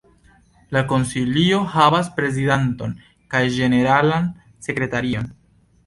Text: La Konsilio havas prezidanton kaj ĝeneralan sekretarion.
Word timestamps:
La 0.77 0.81
Konsilio 0.91 1.59
havas 1.75 2.09
prezidanton 2.17 2.99
kaj 3.35 3.45
ĝeneralan 3.61 4.31
sekretarion. 4.69 5.35